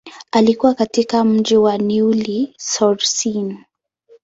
Alikua 0.31 0.73
katika 0.73 1.23
mji 1.23 1.57
wa 1.57 1.77
Neuilly-sur-Seine. 1.77 3.65